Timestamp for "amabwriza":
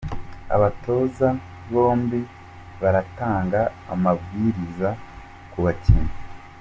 3.93-4.89